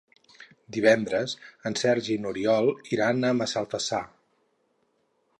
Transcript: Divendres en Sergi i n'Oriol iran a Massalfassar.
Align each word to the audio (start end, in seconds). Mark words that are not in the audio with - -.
Divendres 0.75 1.35
en 1.69 1.75
Sergi 1.81 2.11
i 2.15 2.17
n'Oriol 2.23 2.71
iran 2.97 3.21
a 3.29 3.33
Massalfassar. 3.41 4.01